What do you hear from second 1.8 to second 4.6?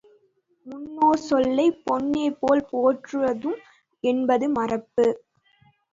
பொன்னே போல் போற்றுதும் என்பது